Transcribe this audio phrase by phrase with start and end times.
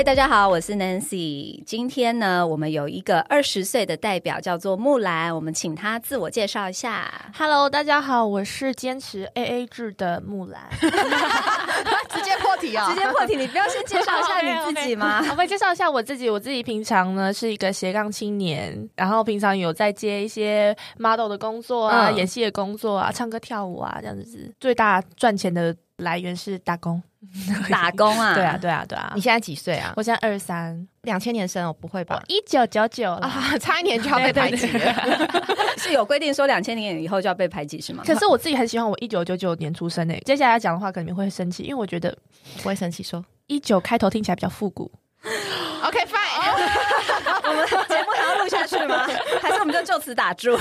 [0.00, 1.62] 嗨，大家好，我是 Nancy。
[1.66, 7.12] 今天呢，我们有一个二十岁的代表，叫做木兰，我们请他自我介绍一下。
[7.36, 10.62] Hello，大家好，我是坚持 AA 制的木兰。
[12.08, 12.88] 直接破题啊！
[12.88, 15.22] 直接破题，你不要先介绍一下你自己吗？
[15.30, 16.30] 我会介绍一下我自己。
[16.30, 24.50] 我自己平常呢是一个斜杠青年，然后平常有在接一些 model 的工作啊、嗯演戏的工作啊、唱歌跳舞啊这样子。
[24.58, 27.02] 最大赚钱的来源是打工。
[27.70, 28.34] 打工啊？
[28.34, 29.20] 对啊，，对啊，对啊你。
[29.20, 29.92] 现在几岁啊？
[29.96, 32.20] 我现在二三，两千年生哦，不会吧？
[32.28, 33.12] 一九九九。
[33.12, 35.36] 啊， 差一年就要被排挤了。
[35.76, 38.02] 是有规定说两千年以后就要被排挤是吗？
[38.06, 40.20] 可是我自己很喜欢我一九九九年出生诶。
[40.24, 42.16] 接下来讲的话，可能你们会生气，因为我觉得
[42.56, 44.90] 不会生气说一九开头听起来比较复古。
[45.84, 46.20] OK fine。
[47.42, 49.06] 我们节目还要录下去吗？
[49.42, 50.58] 还是我们就就此打住？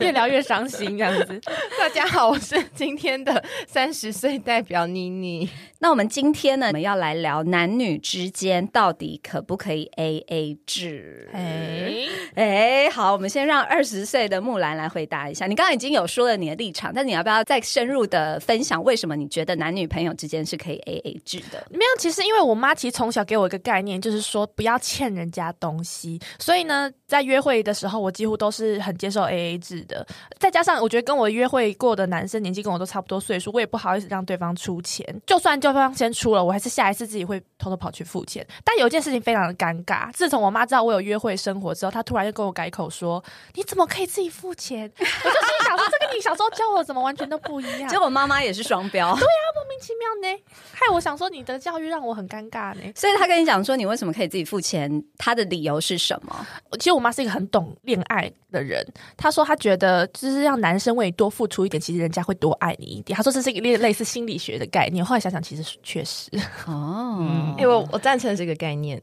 [0.00, 1.40] 越聊越伤心这样子。
[1.78, 5.48] 大家好，我是今天的三十岁代表妮妮。
[5.80, 11.28] 那我们今天呢，我们要来聊男女之间到底可不可以 A A 制？
[11.32, 15.46] 哎，哎，好，我们先让二十岁的木兰来回答一下。
[15.48, 21.66] 你刚刚已经有说了你的立场，但你要不要再深入的分享为什么你觉得男女朋友之间是可以 A A 制的？
[21.70, 30.06] 没有，其实因为我妈其实从小给我一个概念，就是说不要欠人家东西，所以呢，在约会的时候，我几乎都是很接受 A A 制的。
[30.38, 35.04] 再加上我觉得跟我约会过的男生年纪跟我都差不多岁数，我也不好意思让对方出钱。
[35.26, 38.46] 就算对方先出了，我还是下一次自己会偷偷跑去付钱。
[38.64, 43.22] 但有一件事情非常的尴尬，自从我妈知道我有约会生活之后，她突然就跟我改口说
[43.54, 47.88] ：“你怎么可以自己付钱？”我就心里想说，这跟你小时候教我怎么完全都不一样。
[47.90, 50.42] 结果妈妈也是双标，莫名其妙呢，
[50.72, 52.80] 害我想说你的教育让我很尴尬呢。
[52.94, 56.46] 所以她跟你讲说你为什么可以自己付钱，她的理由是什么？
[56.78, 58.86] 其实我妈是一个很懂恋爱的人，
[59.22, 63.16] 她说他觉得就是让男生为你多付出一点，其实人家会多爱你一点。
[63.16, 65.04] 他说这是一个类类似心理学的概念。
[65.04, 66.28] 后来想想，其实确实，
[66.66, 69.00] 哦哎、我我赞成这个概念。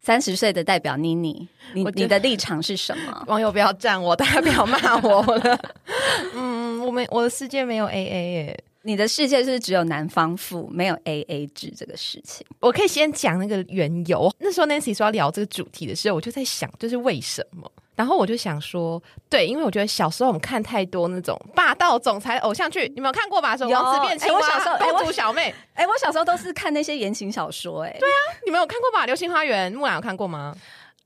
[0.00, 3.22] 三十岁的代表妮妮，你你的立场是什么？
[3.26, 5.58] 网友不要站我，大家不要骂我了。
[6.34, 8.64] 嗯，我们我的世界没有 AA 耶。
[8.82, 12.46] 你的世界是只有男方付，没有 A A 制这个事情。
[12.60, 14.32] 我可以先讲那个缘由。
[14.38, 17.70] 那时候 Nancy 说要聊这个主题的时候，我就在想，就是为什么？
[17.98, 23.56] 然后我就想说，对，因为我觉得小时候我们看太多那种霸道总裁偶像剧，你们有看过吧？
[23.56, 29.04] 什么王子变青蛙、小时候公主小妹，哎、我小时候都是看那些言情小说、哎，对啊，你们有看过吧？
[29.04, 30.54] 流星花园，木兰有看过吗？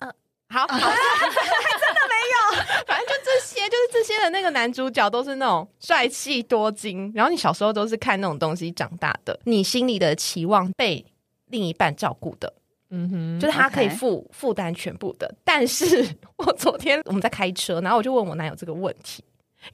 [0.01, 0.15] 呃嗯，
[0.51, 2.63] 好，好， 真的没有。
[2.87, 11.03] 反正就这些，就是这些的那个男主角都是那种帅气多金，然后你小时候都是看那种东西长大的，你心里的期望被
[11.47, 12.53] 另一半照顾的。
[12.95, 15.35] 嗯哼，就是他可以负负担全部的。
[15.43, 19.25] 但是我昨天我们在开车，然后我就问我男友这个问题，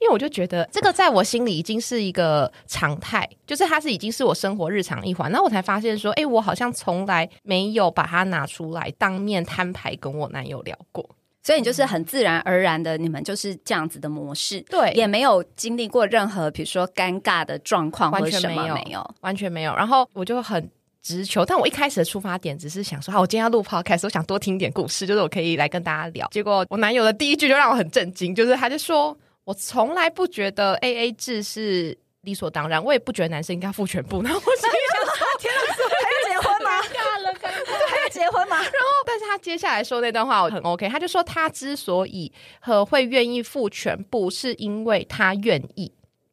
[0.01, 5.31] 因为我就觉得这个在我心里已经是一个常态，就是它是已经是我生活日常一环。
[5.33, 11.09] 那我才发现说，哎、我好像从来没有把它拿出来当面摊牌跟我男友聊过。
[11.41, 19.15] 所以你就是很自然而然的，你们就是这样子的模式，对也没有经历过任何比如说尴尬的状况或完者什么全没有。
[19.23, 19.75] 完全没有。
[19.75, 20.71] 然后我就很
[21.09, 26.29] 直球，但我一开始的出发点只是想说，啊，我今天要录 podcast，我想多听点故事，就是我可以来跟大家聊。
[26.31, 34.21] 结果我男友的第一句就让我很震惊，就是他就说我从来不觉得 A A 制是理所当然，我也不觉得男生应该付全部。
[34.23, 35.61] 然后我心里想说，天哪，
[35.97, 36.71] 还要结婚吗？
[36.83, 37.89] 尬了，尴尬。
[37.89, 38.57] 还要结婚吗？
[38.57, 42.31] 然后但是他接下来说那段话我很 OK，他就说他之所以
[42.61, 45.91] 和会愿意付全部，是因为他愿意。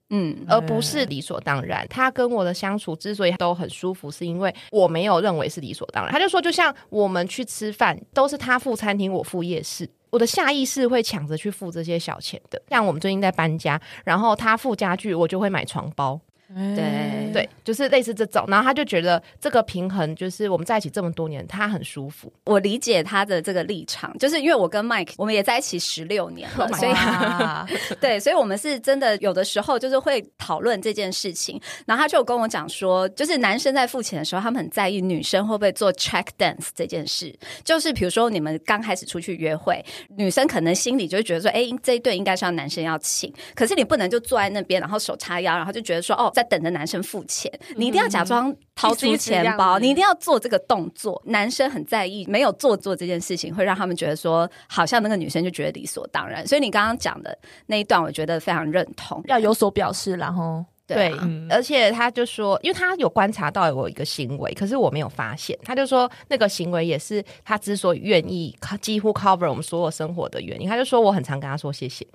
[0.09, 1.85] 嗯，而不是理所当然。
[1.89, 6.11] 他跟我的相处之所以都很舒服，是因为我没有认为是理所当然。
[6.13, 9.89] 他就说，就像我们去吃饭，都是他付餐厅，我付夜市。
[10.11, 16.17] 我的下意识会抢着去付这些小钱的，像我们最近在搬家，然后他付家具，我就会买床包，
[16.53, 18.45] 对对，就是类似这种。
[18.47, 22.31] 然后他就觉得这个平衡，就是我们在一起这么多年，他很舒服。
[22.45, 37.33] 我理解他的这个立场，就是因为我跟 Mike 我们也在一起十六年了 Oh 所以 对，所以我们是真的有的时候就是会讨论这件事情，然后他就跟我讲说，就是男生在付钱的时候，他们很在意女生会不会做 check dance 这件事。
[37.63, 39.83] 就是比如说你们刚开始出去约会，
[40.15, 51.21] 女生可能心里就会觉得说，哎，这一对应该是要男生要请，可是你不能就坐在那边，然后手叉腰，然后就觉得说，哦，在等着男生付钱，你一定要假装掏出钱包，你一定要做这个动作。
[51.25, 56.45] 男生很在意没有做做这件事情，会让他们觉得说，好像那个女生就觉得理所当然。
[56.45, 57.37] 所以你刚刚讲的
[57.67, 59.21] 那一段，我觉得非常认同。
[59.27, 61.11] 要有所表示，然后对
[61.49, 65.57] 而且他就说，因为他有观察到我一个行为，可是我没有发现。
[65.63, 70.69] 他就说那个行为也是他之所以愿意几乎 cover 我们所有生活的原因。
[70.69, 72.05] 他就说我很常跟他说谢谢，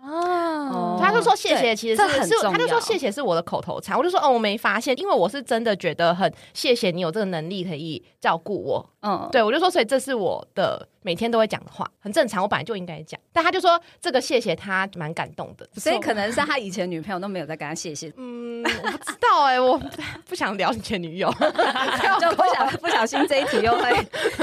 [0.00, 0.59] 哦
[1.00, 3.96] 他就说谢谢，其实是是，他就说谢谢是我的口头禅。
[3.96, 8.90] 我就说哦，我没发现，因为我是真的觉得很谢谢你有这个能力可以照顾我。
[9.02, 13.18] 嗯，对我就说，所以这是我的每天都会讲的话，很正常，我本来就应该讲。
[13.32, 19.80] 但他就说这个谢谢他蛮感动的， 所以可能是他以前女朋友都没有在跟他谢谢，嗯，我不知道哎、我
[20.28, 21.32] 不想聊你前女友，
[22.20, 23.90] 就不想不小心这一题又会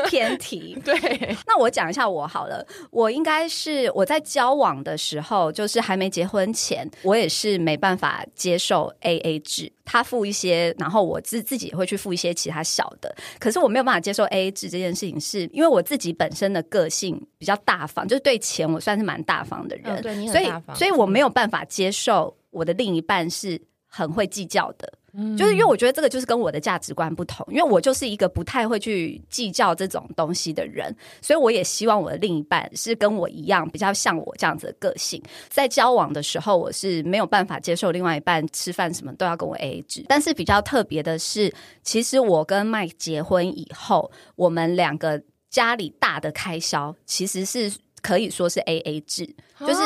[0.07, 0.75] 偏题。
[0.83, 13.15] 对，那我讲一下我好了，我应该是我在交往的时候，就是还没结婚前，我也是没办法接受 A A 制，他付一些，然后我自自己也会去付一些其他小的。
[13.39, 24.91] 可是我没有办法接受 A A 制这件事情是，因为我自己本身的个性比较大方，就是对钱我算是蛮大方的人，嗯对你很所以大方所以我没有办法接受我的另一半是很会计较的。
[25.35, 35.21] 就是因为我觉得这个就是跟我的价值观不同，因为我就是一个不太会去计较这种东西的人，所以我也希望我的另一半是跟我一样比较像我这样子的个性。
[35.49, 40.05] 在交往的时候，我是没有办法接受另外一半吃饭什么都要跟我 A A 制。
[40.07, 41.51] 但是比较特别的是，
[41.83, 47.71] 其实我跟麦结婚以后，我们两个家里大的开销其实是
[48.07, 49.25] 可以说是 A A 制，
[49.59, 49.81] 就是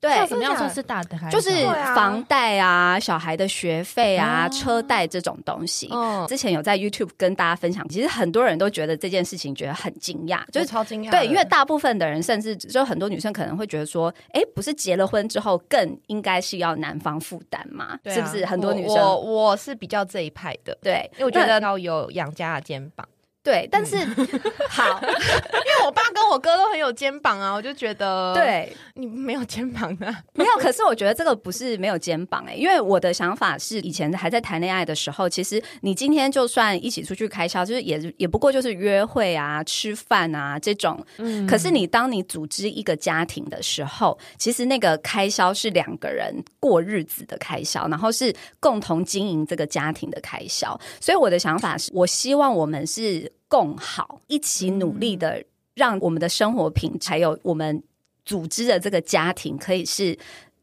[0.00, 1.18] 对像什么样算是大的？
[1.30, 1.50] 就是
[1.94, 5.88] 房贷啊、小孩的学费啊、哦车贷这种东西。
[5.90, 17.98] 哦，之前有在 YouTube 跟大家分享，其实很多人都觉得这件事情觉得很惊讶，就就是超惊讶的，对，因为大部分的人，甚至就很多女生可能会觉得说，哎，不是结了婚之后更应该是要男方负担吗？
[18.02, 19.32] 对啊是不是很多女我我生？
[19.32, 23.06] 我是比较这一派的，对，因为我觉得要有养家的肩膀，
[23.46, 23.96] 对，但是
[24.68, 41.00] 好，因为我爸跟我哥都很有肩膀啊，我就觉得，对，你没有肩膀啊，没有，可是我觉得这个不是没有肩膀哎、因为我的想法是，以前还在谈恋爱的时候，其实你今天就算一起出去开销，就是也也不过就是约会啊、吃饭啊这种。
[41.18, 50.76] 嗯可是你当你组织一个家庭的时候，其实那个开销是两个人过日子的开销，然后是共同经营这个家庭的开销。
[51.00, 55.44] 所以我的想法是，我希望我们是共好，一起努力的，
[55.74, 57.82] 让我们的生活品质还有我们
[58.24, 60.18] 组织的这个家庭，可以是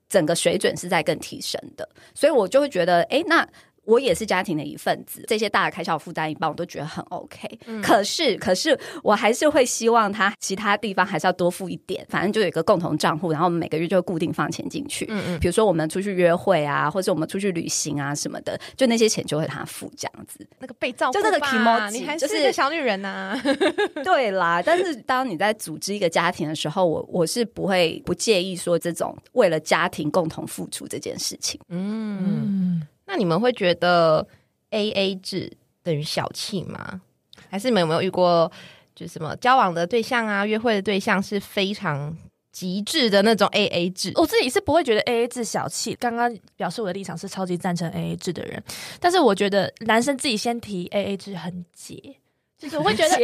[0.08, 1.88] 整个水准是在更提升的。
[2.14, 3.48] 所以我就会觉得，哎，那。
[3.86, 7.60] 我也是家庭的一份子，这些大的开销负担一半，我都觉得很 OK。
[7.82, 15.06] 可是，可是我还是会希望他其他地方还是要多付一点，反正就有一个共同账户，然后我们每个月就固定放钱进去。
[15.10, 20.48] 嗯嗯，比如说我们出去约会啊，或者我们出去旅行啊什么的，就那些钱就会他付这样子。
[20.60, 23.38] 那个被照顾就那个吧 kimoji，你还是是个小女人呐，
[24.04, 31.60] 对啦，但是当你在组织一个家庭的时候，我我是不会不介意说这种为了家庭共同付出这件事情。
[31.70, 34.28] 嗯，嗯，那你们会觉得
[34.72, 37.00] A A 制等于小气吗？
[37.48, 38.52] 还是你们有没有遇过，
[38.96, 42.18] 就什么交往的对象啊、约会的对象是非常
[42.52, 44.12] 极致的那种 A A 制？
[44.16, 45.94] 我自己是不会觉得 A A 制小气。
[45.94, 48.64] 刚刚表示我的立场是超级赞成 A A 制的人，
[49.00, 52.16] 但是我觉得男生自己先提 A A 制很解，
[52.58, 53.24] 就是我会觉得，就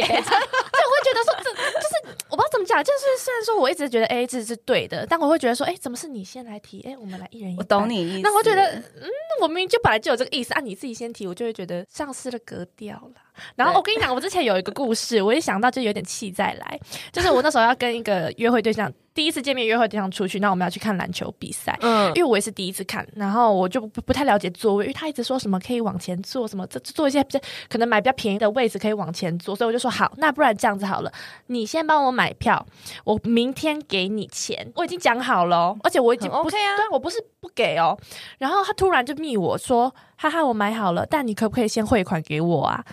[1.02, 6.80] 觉得说这就是我不知道怎么讲，就是虽然说我一直觉得 A A 制是对的，但我会觉得说，哎，怎么是你先来提？
[6.82, 13.22] 哎，我们来一人一我懂你意思，那我觉得，嗯，我明明就本来就有这个意思，啊，你自己先提，我就会觉得丧失了格调啦。
[13.56, 16.80] 然后我跟你讲，我之前有一个故事，我一想到就有点气再来，
[17.12, 21.76] 就是我那时候要跟一个约会对象第一次见面约会对象出去，那我们要去看篮球比赛。
[21.80, 31.12] 嗯因为我也是第一次看，然后我就不不太了解座位，因为他一直说什么可以往前坐，什么这坐一些比较可能买比较便宜的位置可以往前坐，所以我就说好，那不然这样子好了，
[31.46, 32.64] 你先帮我买票，
[33.04, 37.96] 我明天给你钱，我已经讲好了哦，而且我已经 OK 啊对我不是不给哦。
[38.38, 42.84] 然后他突然就密我说，哈哈，我买好了，但你可不可以先汇款给我啊？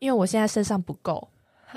[0.00, 1.28] 因为我现在身上不够。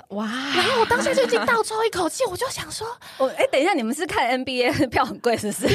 [0.07, 2.87] 哇，然后我当下就已经倒抽一口气，我就想说，
[3.19, 5.67] 我哎，等一下，你们是看 NBA 票很贵是不是？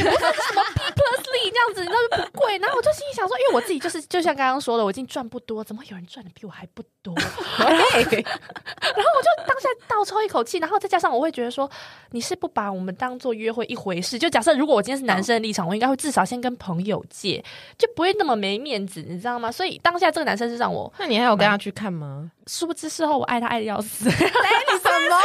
[1.50, 2.58] 这样子，你知道就不贵。
[2.58, 7.14] 然后我就心里想说，因为我自己就是就像刚刚说的，我已经赚不多，怎么有人赚的比我还不多？
[7.18, 11.70] 然后我就当下倒抽一口气，然后再加上我会觉得说，
[12.10, 14.18] 你是不把我们当做约会一回事。
[14.18, 17.44] 就假设如果我今天是男生的立场，我应该会至少先跟朋友借，
[17.76, 19.50] 就不会那么没面子，你知道吗？
[19.50, 22.30] 所以当下这个男生是让我，那你还有跟他去看吗？
[22.46, 24.06] 殊不知事后我爱他爱的要死。
[24.06, 25.20] 你什么啦？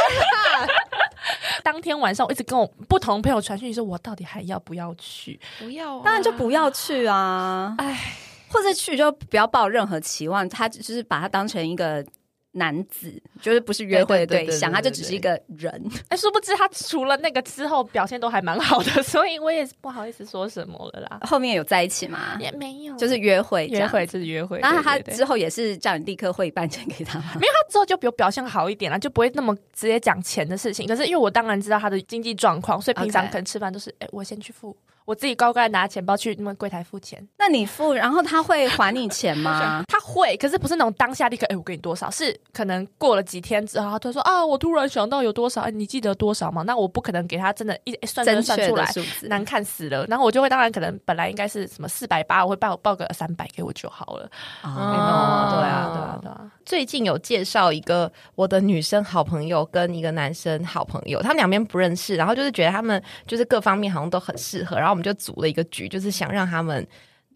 [1.64, 5.40] 当天晚上我一直跟我不同朋友传讯息说，我到底还要不要去？
[5.58, 7.98] 不要啊，当然就不要去啊，哎。
[8.46, 12.06] 或者去就不要抱任何期望，他只是把它当成一个
[12.56, 15.70] 男子，就是不是约会的对象，他就只是一个人。
[16.08, 21.20] 哎，殊不知他除了那个之后表现都还蛮好的， 所以我也是不好意思说什么了啦。
[21.22, 22.36] 后面有在一起吗？
[22.40, 24.06] 也没有，就是约会，约会，。
[24.06, 24.60] 就是约会。
[24.60, 27.32] 然后他之后也是叫你立刻汇半钱给他吗？
[27.34, 30.86] 没有，他之后就比我表现好一点了，就不会那么直接讲钱的事情。
[30.86, 37.26] 可是因为我当然知道他的经济状况，所以平常可能吃饭都是，哎、我先去付，我自己乖乖拿钱包去那么柜台付钱。
[37.38, 39.84] 那你付，然后他会还你钱吗？
[39.88, 42.10] 他会，可是不是那种当下立刻，哎、我给你多少？
[42.10, 46.62] 是可能过了几天之后，他突然说啊，我突然想到有多少，哎、你记得多少吗？
[46.62, 48.88] 那我不可能给他真的一一算正就算出来。
[49.28, 54.30] 难看死了，然后我就会当然可能本来应该是什么四百八，我会报报个三百给我就好了。
[54.62, 56.50] 哦对啊对啊，对啊。
[56.64, 66.86] 最近有介绍一个我的女生好朋友跟一个男生好朋友，他们两边不认识，然后就是觉得他们就是各方面好像都很适合，然后我们就组了一个局，就是想让他们。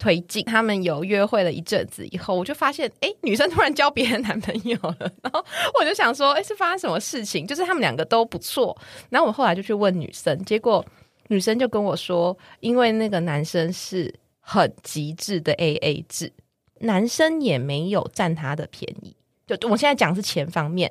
[0.01, 5.45] 推进他们有约会了一阵子以后，我就发现，哎、女生突然交别人男朋友了，然后
[5.77, 7.45] 我就想说，哎、是发生什么事情？
[7.45, 8.73] 就是他们两个都不错，
[9.09, 10.85] 然后我后来就去问女生，结果
[11.27, 16.31] 女生就跟我说，因为那个男生是很极致的 A A 制，
[16.79, 19.13] 男生也没有占他的便宜。
[19.45, 20.89] 就我现在讲是钱方面，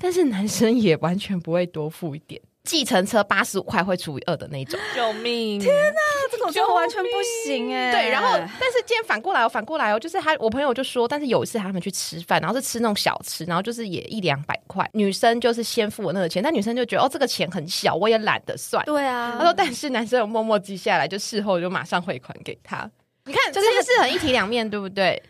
[0.00, 2.42] 但是男生也完全不会多付一点。
[2.68, 5.58] 计程车八十五块会除以二的那种，救命！
[5.58, 6.00] 天哪！
[6.30, 7.08] 这种就完全不
[7.46, 8.10] 行哎、对。
[8.10, 8.28] 然后，
[8.60, 18.84] 但是今天反过来哦，反过来哦，就是他，我朋友就说，但是有一次他们去吃饭，然后是吃那种小吃，然后就是也一两百块，女生就是先付我那个钱，但女生就觉得哦，这个钱很小，我也懒得算。
[18.84, 22.88] 对啊，他说，但是男生有默默记下来，就事后就马上汇款给他。
[23.24, 25.22] 你看，就就是是是很一体两面，对不对？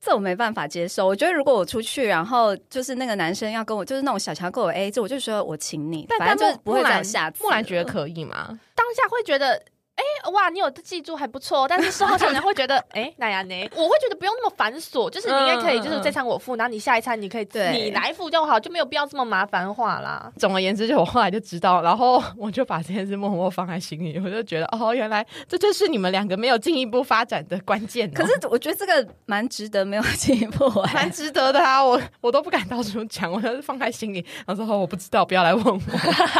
[0.00, 1.06] 这我没办法接受。
[1.06, 7.44] 我觉得如果我出去，然后就是那个男生要跟我，就是那种小强跟我 A 这，我就说我请你，但反正就不会再有下次了。
[7.44, 8.58] 木兰觉得可以吗？
[8.74, 9.62] 当下会觉得，
[10.00, 13.54] 哎、哇，你有记住还不错，但是事后可能会觉得， 哎、那样呢？
[13.76, 20.32] 我会觉得不用那么繁琐，就是你应该可以，嗯就是这餐我付，然后你下一餐你可以对你来付就好，就没有必要这么麻烦化啦。
[20.38, 31.84] 总而言之，就我后来就知道，然后我就把这件事默默放在心里，我就觉得哦，原来这就是你们两个没有进一步发展的关键哦、可是我觉得这个蛮值得，没有进一步哎、 蛮值得的啊！
[31.84, 34.24] 我我都不敢到处讲，我就是放在心里。
[34.46, 35.80] 然后说、哦、我不知道，不要来问我。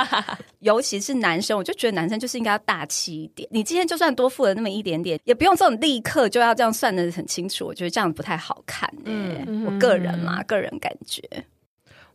[0.60, 3.48] 尤其是男生，我就觉得男生就是应该要大气一点。
[3.50, 7.66] 你今天就算多付了那么一点点，也不用这种立刻就要这样算的很清楚。
[7.66, 9.44] 我觉得这样不太好看、欸。
[9.46, 11.22] 嗯我个人嘛，个人感觉。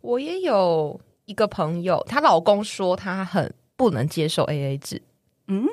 [0.01, 5.01] 我也有一个朋友，她老公说他很不能接受 A A 制，
[5.47, 5.67] 嗯，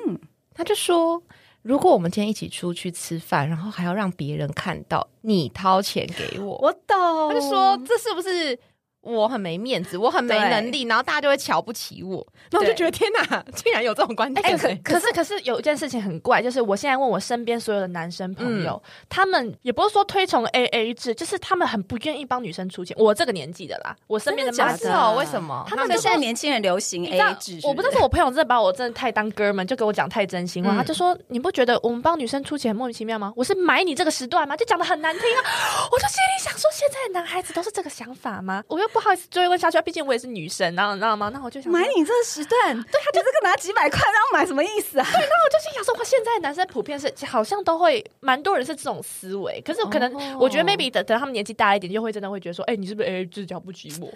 [0.53, 1.23] 他就说。
[1.63, 7.29] 如果我们今天一起出去吃饭，然后还要让别人看到你掏钱给我，我懂。
[7.29, 8.59] 他就说这是不是
[9.03, 12.25] 我很没面子，我很没能力，然后大家就会瞧不起我。
[12.49, 22.95] 然后我就觉得天哪， 竟然有这种观点、哎、可可是可是有一件事情很怪，就是我现在问我身边所有的男生朋友，他们也不是说推崇 A A 制，就是他们很不愿意帮女生出钱。
[22.99, 25.65] 我这个年纪的啦，我身边的真的假的妈是哦，为什么？
[25.67, 30.71] 他们现在年轻人流行 A A 制，我不知道是我朋友真的把我真的太当哥们，就给我讲太真心话。
[30.71, 33.31] 嗯他就说：“你不觉得我们帮女生出钱很莫名其妙吗？
[33.35, 34.57] 我是买你这个时段吗？
[34.57, 35.39] 就讲的很难听啊！”
[35.91, 38.63] 我就心里想说，现在的男孩子都是这个想法吗？
[38.67, 41.29] 我又不好意思追问下去，毕竟我也是女生，然后你知道吗？
[41.33, 45.05] 那我就想买你这个时段，对他就这个拿几百块，然后买什么意思啊？
[45.11, 54.07] 对，那我就心想说，哇，现在男生普遍是好像都会蛮多人是这种思维，可是可能、哦我觉得 maybe 等等他们年纪大一点，就会真的会觉得说，哎、你是不是 A 制瞧不起我？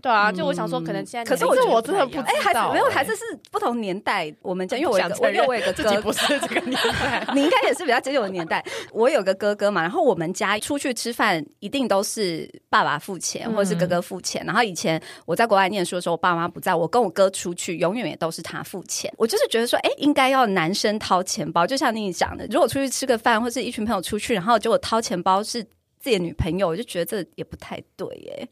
[0.00, 4.34] 对啊，就我想说，可能现在可是我觉得我真的不不太一样哎、还是没有，还是是不同年代。
[4.42, 7.26] 我们家因为我有我不想承认因为我有一个自己哥不是这个年 代。
[7.34, 8.64] 你应该也是比较接近我的年代。
[8.92, 14.44] 我有个哥哥嘛，然后我们家出去吃饭一定都是爸爸付钱，或者是哥哥付钱。
[14.46, 19.12] 然后以前我在国外念书的时候，我爸妈不在，我跟我哥出去，永远也都是他付钱。
[19.16, 25.62] 我就是觉得说，哎，应该要男生掏钱包，就像你讲的，如果出去吃个饭，或是一群朋友出去，然后结果掏钱包是
[25.98, 28.48] 自己的女朋友，我就觉得这也不太对耶。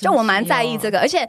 [0.00, 0.98] 就我蛮在意这个。
[1.00, 1.28] 而且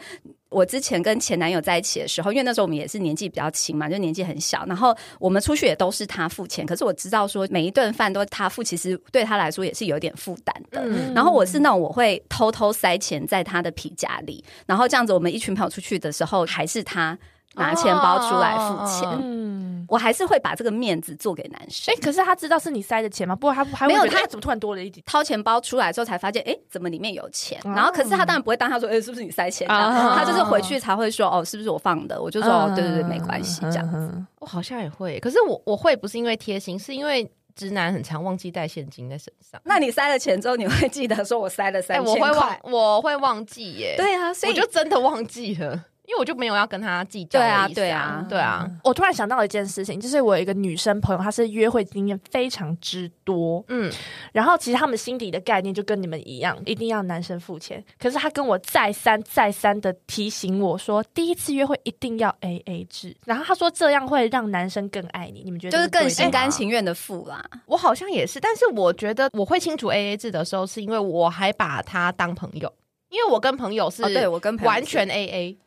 [0.50, 10.82] 我之前跟前男友在一起的时候，因为那时候我们也是年纪比较轻嘛，就年纪很小，然后我们出去也都是他付钱，可是我知道说每一顿饭都他付，其实对他来说也是有点负担的。
[10.86, 17.18] 嗯然后我是那种我会偷偷塞钱在他的皮夹里，然后这样子我们一群朋友出去的时候，还是他
[17.54, 21.98] 拿钱包出来付钱，哦嗯，我还是会把这个面子做给男生哎、。
[22.02, 23.36] 可是他知道是你塞的钱吗？
[23.36, 25.04] 不过他还没有他怎么突然多了一点？
[25.06, 27.60] 掏钱包出来之后才发现，哎，怎么里面有钱？
[27.64, 29.68] 哦然后可是他当然不会当他说，哎，是不是你塞钱？
[29.68, 32.22] 他就是回去才会说，哦，是不是我放的？
[32.22, 34.24] 我就说，哦，对对对，没关系，这样子。
[34.40, 39.62] 我好像也会，可是我我会不是因为贴心，是因为直男很常忘记带现金在身上。
[39.64, 45.86] 那你塞了钱之后，你会记得说我塞了哎、三我会忘千块？，我会忘记耶。、对啊，所以我就真的忘记了。
[46.06, 53.92] 因为我就没有要跟他计较的对啊意思对啊对啊，我突然想到了一件事情，就是我有一个女生朋友，她是约会经验非常之多，嗯，
[54.32, 57.84] 然后其实他们心底的概念就跟你们一样，一定要男生付钱。
[58.00, 65.42] 可是她跟我再三再三的提醒我说，第一次约会一定要 A A 制，然后她说这样会让男生更爱你。
[65.44, 66.44] 你们觉得就是更心甘？
[66.54, 67.44] 情愿的付啦。
[67.66, 72.72] 我好像也是，但是我觉得我会清楚 A A 制的时候，是因为我还把他当朋友，
[73.10, 75.58] 因为我跟朋友是哦，对我跟朋友完全 A A，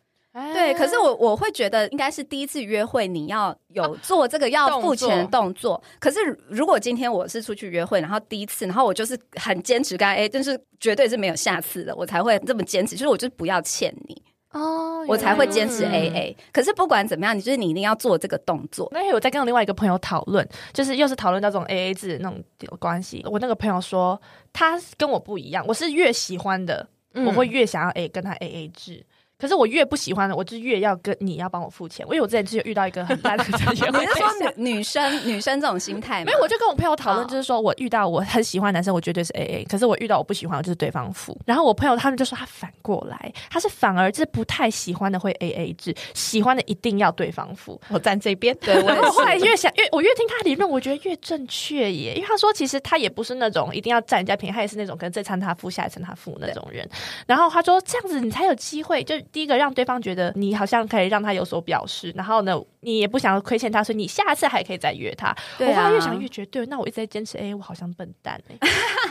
[0.53, 5.83] 对，可是我我会觉得应该是第一次约会，你要有做这个要付钱的动作。
[5.99, 12.95] 可是如果今天我是出去约会，然后第一次，然后我就是很坚持跟他 A，但是绝对是没有下次的，我才会这么坚持。
[12.97, 16.37] 就是我就是不要欠你，哦我才会坚持嗯 A A。
[16.53, 18.89] 可是不管怎么样，你就是你一定要做这个动作。
[18.93, 22.45] 那天我在跟另外一个朋友讨论，就是又是讨论到这种 A A 制的那种
[22.79, 23.25] 关系。
[23.31, 24.21] 我那个朋友说，
[24.53, 29.03] 他跟我不一样，我是越喜欢的，我会越想要 A 跟他 A A 制。
[29.39, 32.05] 可是我越不喜欢的，我就越要跟你要帮我付钱。
[32.07, 36.27] 因为我之前是有遇到一个很烂的约 你会对是说女 女生女生这种心态吗？
[36.27, 41.39] 没有，我就跟我朋友讨论，哦就是说我遇到我很喜欢男生，我绝对是 A A，可是我遇到我不喜欢，我就是对方付。
[41.45, 47.81] 然后我朋友他们就说他反过来，他是反而是不太喜欢的会 A A 制，喜欢的一定要对方付。
[47.89, 49.37] 我站这边，对 我后后来。
[49.37, 52.15] 越想越我越听他理论，我觉得越正确耶。
[52.15, 56.89] 因为他说其实他也不是那种一定要占人家便宜，他也是那种可能这餐他付，下一餐他付那种人。
[57.27, 65.35] 然后他说这样子你才有机会，就第一个让对方觉得你好像可以让他有所表示，然后呢你也不想要亏欠他，所以你下次还可以再约他。
[65.59, 68.69] 对啊我后来越想越觉得对，那我一直在坚持，哎、我好像笨蛋哎、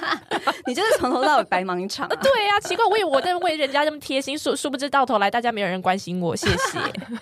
[0.68, 2.16] 你就是从头到尾白忙一场、啊。
[2.22, 6.80] 对呀、奇怪，我以为我在为人家这么贴心，殊殊不知到头来大家没有人关心我，谢谢，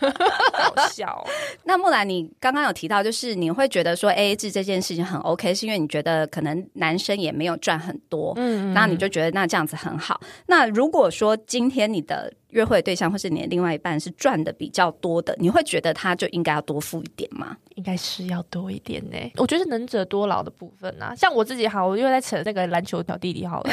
[0.54, 1.30] 好笑哦、
[1.64, 10.20] 那木兰，你刚刚有提到，就是你会觉得说 A A 制这件事情很 OK，是因为你觉得可能男生也没有赚很多，嗯那你就觉得那这样子很好。
[10.48, 17.58] 那如果说今天你的约会对象或是你的另外一半是赚的比较多的，你会觉得他就应该要多付一点吗？
[17.76, 19.18] 应该是要多一点呢。
[19.38, 23.72] 我觉得能者多劳的部分啊，像我自己好，我又在扯那个篮球小弟弟好了。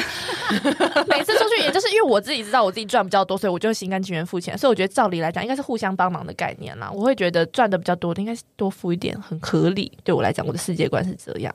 [1.07, 4.57] 每次出去，也就是因为我自己知道我自己赚比较多，所以我就心甘情愿付钱。
[4.57, 6.91] 所以我觉得照理来讲，应该是互相帮忙的概念啦。
[6.91, 9.91] 我会觉得赚的比较多的，应该是多付一点，很合理。
[10.03, 11.53] 对我来讲，我的世界观是这样。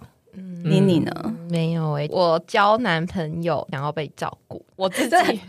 [0.65, 1.13] 你你呢？
[1.49, 5.41] 没有诶、我交男朋友想要被照顾，我自己对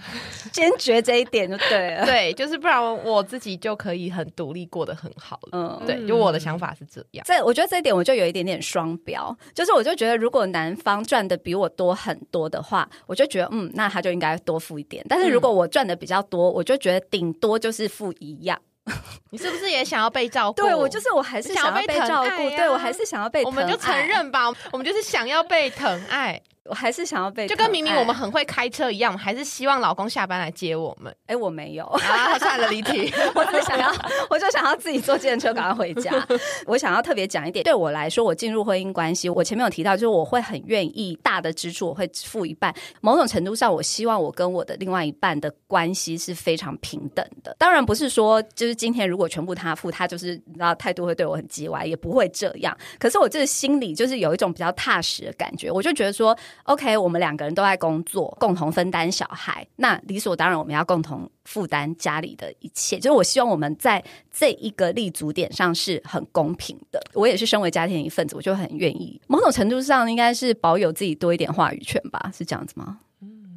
[0.52, 2.06] 坚决这一点就对了。
[2.06, 5.80] 对，就是不然我自己就可以很独立过得很好了。
[5.80, 7.26] 嗯，对，就我的想法是这样。
[7.28, 15.04] 这我觉得这一点我就有一点点双标，就是我就觉得如果男方赚的比我多很多的话，我就觉得嗯，那他就应该多付一点。
[15.10, 18.60] 但是如果我赚的比较多，我就觉得顶多就是付一样。
[19.32, 20.62] 你是不是也想要被照顾？
[20.62, 31.14] 对我就是我还是想要被照顾，对我还是想要被疼爱，我们就承认吧，我们就是想要被疼爱，我还是想要被，就跟明明我们很会开车一样，我们还是希望老公下班来接我们。
[31.26, 31.86] 哎我没有。
[31.86, 33.12] 啊，算了，离题。
[33.36, 33.92] 我就想要，
[34.30, 36.12] 我就想要自己坐电车赶快回家。
[36.66, 42.74] 我想要特别讲一点，对我来说，我进入婚姻关系，我前面有提到，就是我会很愿意大的支出我会付一半。
[43.02, 47.56] 某种程度上，我希望我跟我的另外一半的关系是非常平等的。
[47.58, 52.76] 当然不是说，就是今天如果全部他付，他就是你知道态度会对我很叽歪，也不会这样。
[53.00, 62.98] 可是我这个心里就是有一种比较踏实的感觉，我就觉得说，OK，我们两个人都在工作，共同分担小孩，那理所当然我们要共同负担家里的一切。
[62.98, 67.02] 就是我希望我们在这一个立足点上是很公平的。
[67.14, 72.32] 我也是身为家庭一份子，我就很愿意，某种程度上应该是保有自己多一点话语权吧？
[72.36, 73.00] 是这样子吗？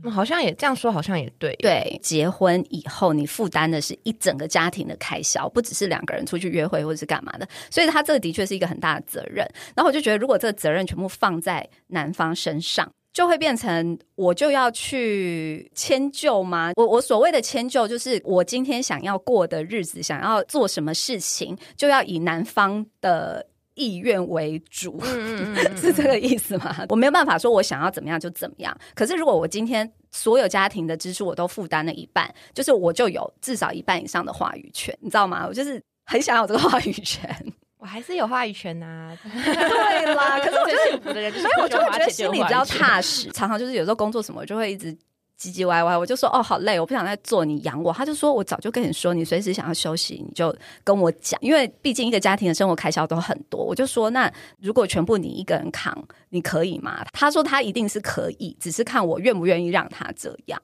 [0.04, 1.54] 嗯好像也这样说，好像也对。
[1.56, 9.46] 对，结婚以后你负担的是一整个家庭的开销，不只是两个人出去约会或者是干嘛的，所以他这个的确是一个很大的责任。
[9.74, 12.90] 然后我就觉得，如果这个责任全部放在男方身上。
[13.12, 16.70] 就会变成我就要去迁就吗？
[16.76, 23.44] 我我所谓的迁就，就是我今天想要过的日子，想要做什么事情，就要以男方的
[23.80, 25.00] 意愿为主。
[25.02, 26.84] 嗯嗯嗯 是这个意思吗？
[26.90, 28.76] 我没有办法说我想要怎么样就怎么样。
[28.94, 35.46] 可是如果我今天所有家庭的支出我都负担了一半，就是我就有至少一半以上的话语权，你知道吗？
[35.48, 37.34] 我就是很想要有这个话语权。
[37.78, 43.30] 我还是有话语权呐、对啦， 可是我最幸福的人就是所以我就会觉得心里比较踏实。
[43.32, 44.94] 常常就是有时候工作什么，我就会一直
[45.40, 45.96] 唧唧歪歪。
[45.96, 47.92] 我就说哦，好累，我不想再做，你养我。
[47.92, 51.40] 他就说我早就跟你说，你随时想要休息，你就跟我讲。
[51.40, 55.96] 因为毕竟一个家庭的生活开销都很多，我就说那如果全部你一个人扛，
[56.28, 57.04] 你可以吗？
[57.12, 60.60] 他说他一定是可以，只是看我愿不愿意让他这样。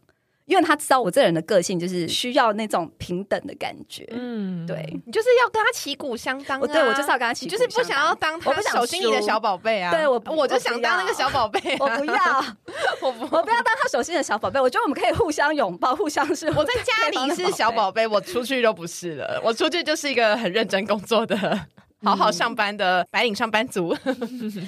[0.46, 4.08] 因为他知道我这人的个性就是需要那种平等的感觉。
[4.12, 9.90] 嗯，对，你就是要跟他旗鼓相当、啊，我对我就是要跟他旗你鼓就是不想要当他手心里的输小宝贝啊。
[9.92, 12.44] 对我我就想当那个小宝贝、啊， 我不要，
[13.02, 13.36] 我不。
[13.36, 14.60] 我不要当他手心的小宝贝。
[14.60, 19.40] 我觉得我们可以互相拥抱， 互相是我在家里是小宝贝，我出去就不是了。
[19.44, 21.36] 我出去就是一个很认真工作的、
[22.02, 23.96] 好好上班的白领上班族。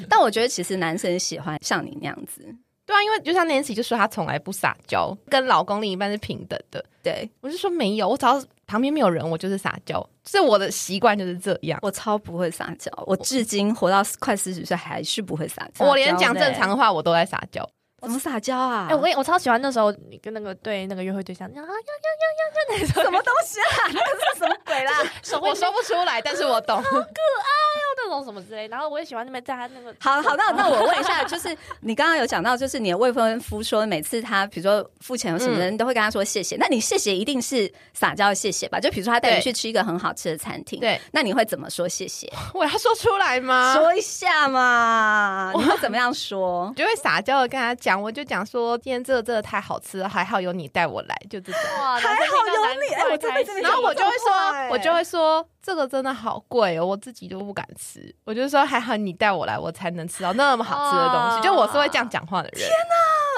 [0.08, 2.42] 但我觉得其实男生喜欢像你那样子，
[2.88, 6.82] 对啊，因为就像 Nancy 就说她从来不撒娇，跟老公另一半是平等的。
[7.02, 11.78] 对我就说没有，我只要旁边没有人，我就是撒娇，是我的习惯就是这样。
[11.82, 15.84] 我超不会撒娇，我至今活到快四十岁还是不会撒娇。
[15.84, 17.68] 我连讲正常的话我都在撒娇。
[18.02, 18.86] 怎么撒娇啊？
[18.90, 23.90] 哎、我跟你我超喜欢那时候你跟那个对那个约会对象，啊呀呀呀呀呀，那种什么东西啊？
[23.92, 24.92] 那是什么鬼啦？
[25.22, 26.76] 手我说不出来，但是我懂。
[26.82, 36.56] 好可爱哦那种什么之类，然后我也喜欢那边在他那个好好，那那我问一下，就是你刚刚有讲到，就是你的未婚夫说，每次他比如说付钱有什么的，嗯你都会跟他说谢谢。
[36.56, 38.78] 那你谢谢一定是撒娇的谢谢吧？
[38.80, 42.30] 就比如说他带你去吃一个很好吃的餐厅，对，那你会怎么说谢谢？
[42.54, 43.74] 我要说出来吗？
[43.74, 46.72] 说一下嘛，你会怎么样说？
[46.76, 51.60] 就会撒娇的跟他讲，我就讲说今天这个真的太好吃了，还好有你带我来，就这种。
[51.78, 58.12] 哇，还好有你哎我真的真的然后我就会说，我就会说这个真的好贵哦，我自己都不敢吃。
[58.24, 61.38] 我就说还好你带我来，我才能吃到那么好吃的东西。
[61.38, 62.68] 哦就我是会这样讲话的人，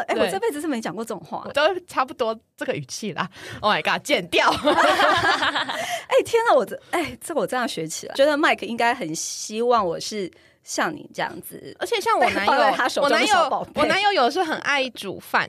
[0.09, 1.53] 哎、对我这辈子是没讲过这种话我。
[1.53, 3.29] 都差不多这个语气啦。
[3.61, 4.51] Oh my god，剪掉。
[6.11, 10.31] 哎、天哪，我这哎，这个我这样学起来，觉得 Mike 应该很希望我是
[10.63, 11.77] 像你这样子。
[11.79, 12.53] 而且像我男友
[13.03, 15.49] 我男友，我男友有时候很爱煮饭。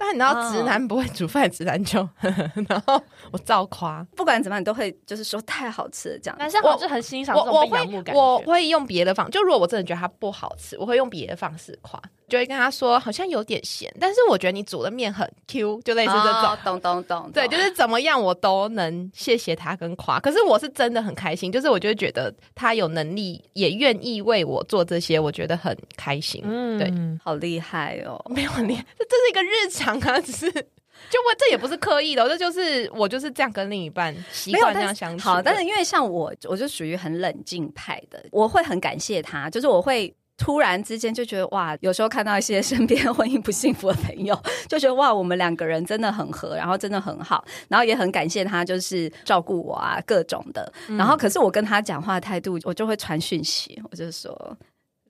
[0.00, 6.38] 但你知道，哦直男不会煮饭，直男就呵呵，然后我照夸，不管怎么样，你都会就是说太好吃了这样。
[6.38, 8.20] 男生好像是很欣赏这种我我会仰慕感觉。
[8.20, 16.40] 我会用别的方，就如果我真的觉得它不好吃，我会用别的方式夸，就会跟他说好像有点咸，但是我觉得你煮的面很 Q，就类似这种。
[16.40, 26.42] 哦懂懂懂，对，就是怎么样我都能谢谢他跟夸，可是我是真的很开心，就是我就会觉得他有能力，也愿意为我做这些，我觉得很开心。
[26.44, 28.20] 嗯对好厉害哦。
[28.28, 35.28] 没有你，这这是一个日常啊，只是就我这也不是刻意的，这就是我就是这样跟另一半习惯这样相处。
[35.28, 40.14] 好，但是因为像我，我就属于很冷静派的，我会很感谢他，就是我会。
[40.42, 44.34] 突然之间就觉得哇，有时候看到一些身边 婚姻不幸福的朋友，
[44.66, 50.72] 就觉得哇，我们两个人真的很合，然后真的很好，然后也很感谢他，就是照顾我啊，各种的。
[50.96, 54.56] 然后可是我跟他讲话态度，我就会传讯息，我就说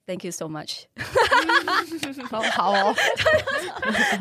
[0.05, 0.87] Thank you so much，
[2.29, 2.93] 好好哦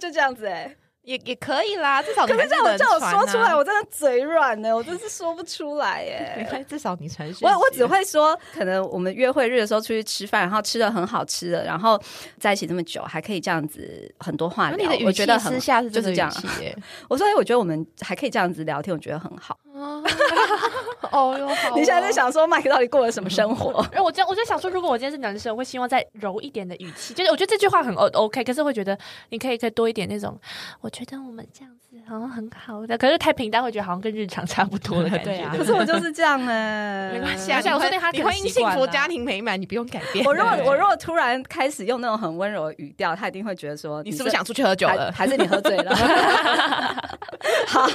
[0.00, 6.00] 就这样子哎、也也可以啦，至少你可还是叫我叫我说出来，啊我真的嘴软呢，我真是说不出来
[6.36, 6.46] 没耶。
[6.50, 7.48] 关系至少你传讯。
[7.48, 12.00] 我我只会说，可能我们约会日的时候出去吃饭，然后吃的很好吃的，然后
[12.38, 16.30] 在一起这么久，还可以这样子很多话聊那你的，语气我觉得很私下是就是这样。
[17.08, 19.58] 我说，哎，我觉得我们还可以这样子聊天，我觉得很好。
[21.10, 23.72] 哦哟，你现在在想说，麦克到底过了什么生活？
[23.92, 28.96] 然 后我就我就想说，如果我今天是男生，我会希望再柔一点的语气，就是我觉得这句话很 O OK，可是会觉得
[29.30, 30.38] 你可以可以多一点那种，
[30.80, 35.24] 我觉得我们这样子好像很好的，可是太平淡会觉得好像跟日常差不多的感觉。
[35.30, 40.24] 对啊可是我就是这样哎，没关系啊，我想你婚说不定他你婚姻幸福，家庭美满，你不用改变。
[40.24, 45.10] 我如果我如果突然开始用那种很温柔的语调，他一定会觉得说，你是不是想出去喝酒了？
[45.12, 45.94] 还是你喝醉了？
[47.66, 47.88] 好，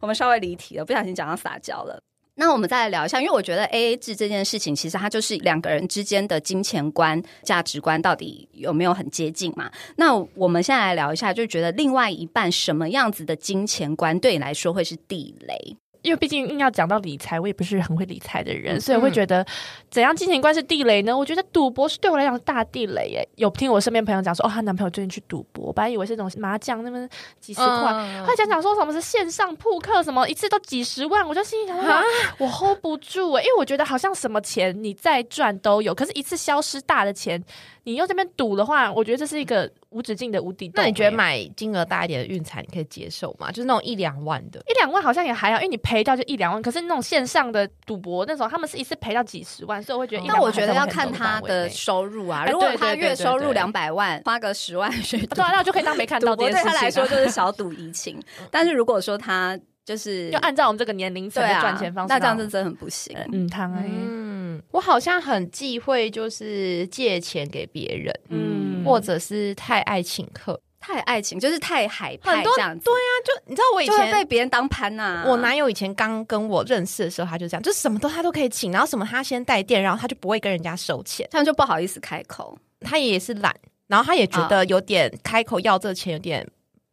[0.00, 2.00] 我们稍微离题了，不小心讲到撒娇了。
[2.34, 9.70] 那我们再来聊一下，因为我觉得 A A 制这件事情，其实它就是两个人之间的金钱观、价值观到底有没有很接近嘛？
[9.96, 15.76] 那我们现在来聊一下，就觉得另外一半什么样子的金钱观对你来说会是地雷？
[16.02, 19.44] 因为毕竟硬要讲到理财，我也不是很会理财的人，所以我会觉得
[19.90, 21.16] 怎样金钱观是地雷呢？
[21.16, 23.28] 我觉得赌博是对我来讲大地雷耶。
[23.36, 27.08] 有听我身边朋友讲说，哦，她男朋友最近去赌博，我本来以为是那种麻将那么
[27.40, 32.02] 几十块，嗯他讲讲说什么是线上扑克，什么一次都几十万，我就心里想说，
[32.38, 37.42] 我 hold 不住哎，因为我觉得好像什么钱你再赚都有，可是一次消失大的钱，
[37.84, 40.74] 你用这边赌的话，我觉得这是一个无止境的无底洞。
[40.76, 43.50] 那你觉得哎买金额大一点的运彩，你可以接受吗？
[43.50, 44.62] 就是那种一两万的。
[44.68, 46.62] 一两万好像也还好，因为你赔掉就一两万。
[46.62, 56.50] 可是那种线上的赌博那种，他们是一次赔到几十万，所以我会觉得一两万那我觉得要看他的收入啊，哎如果他月收入对两百万，花个十万去赌对啊，那我就可以当没看到赌博。
[56.50, 58.20] 对他来说就是小赌怡情。
[58.50, 63.16] 但是如果说他就是就按照我们这个年龄层的赚钱方式，那这样子真的很不行。
[63.32, 70.60] 嗯，汤哎，嗯，我好像很忌讳就是借钱给别人，嗯或者是太爱请客。
[70.84, 74.24] 太爱情就是太海派很多这样子，对啊，就你知道我以前被。
[74.24, 82.58] 别人当潘呐、我男友以前刚跟我认识的时候，他就这样，就是什么都他都可以请，然后什么他先带电，然后他就不会跟人家收钱，他们就不好意思开口。
[82.80, 83.54] 他也是懒，
[83.86, 86.44] 然后他也觉得有点开口要这钱有点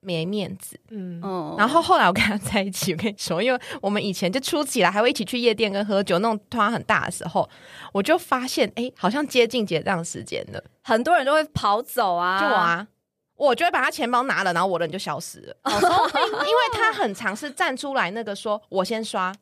[0.10, 0.80] 没面子。
[0.90, 7.48] 嗯，嗯然后后来我跟他在一起，我跟你说，因为我们以前就初期来还会一起去夜店跟喝酒，那种突然很大的时候，
[7.94, 12.88] 我就发现，哎，好像接近结账时间了，很多人都会跑走啊，就我啊。
[13.36, 19.34] 我就会把他钱包拿了，然后我的人就消失了，因为他很尝试站出来那个说“我先刷”